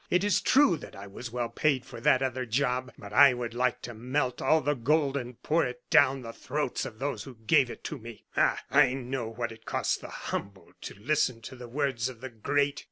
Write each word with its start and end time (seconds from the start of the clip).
It 0.09 0.23
is 0.23 0.41
true 0.41 0.77
that 0.77 0.95
I 0.95 1.05
was 1.05 1.29
well 1.29 1.49
paid 1.49 1.85
for 1.85 2.01
that 2.01 2.23
other 2.23 2.43
job; 2.47 2.91
but 2.97 3.13
I 3.13 3.35
would 3.35 3.53
like 3.53 3.83
to 3.83 3.93
melt 3.93 4.41
all 4.41 4.59
the 4.59 4.73
gold 4.73 5.15
and 5.15 5.39
pour 5.43 5.63
it 5.63 5.87
down 5.91 6.23
the 6.23 6.33
throats 6.33 6.85
of 6.85 6.97
those 6.97 7.21
who 7.21 7.35
gave 7.45 7.69
it 7.69 7.83
to 7.83 7.99
me. 7.99 8.25
"Ah! 8.35 8.59
I 8.71 8.95
know 8.95 9.27
what 9.29 9.51
it 9.51 9.63
costs 9.63 9.97
the 9.97 10.09
humble 10.09 10.71
to 10.81 10.95
listen 10.95 11.39
to 11.41 11.55
the 11.55 11.67
words 11.67 12.09
of 12.09 12.19
the 12.19 12.29
great! 12.29 12.79